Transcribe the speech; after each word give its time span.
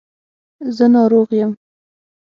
زه 0.75 0.85
ناروغ 0.93 1.29
یم. 1.39 1.51